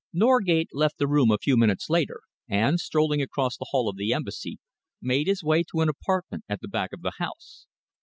Norgate 0.13 0.69
left 0.73 0.97
the 0.97 1.05
room 1.07 1.29
a 1.29 1.37
few 1.37 1.55
minutes 1.55 1.87
later, 1.87 2.21
and, 2.49 2.79
strolling 2.79 3.21
across 3.21 3.55
the 3.55 3.67
hall 3.69 3.87
of 3.87 3.97
the 3.97 4.13
Embassy, 4.13 4.57
made 4.99 5.27
his 5.27 5.43
way 5.43 5.61
to 5.69 5.81
an 5.81 5.89
apartment 5.89 6.43
at 6.49 6.59
the 6.59 6.67
back 6.67 6.91
of 6.91 7.03
the 7.03 7.11
house. 7.19 7.67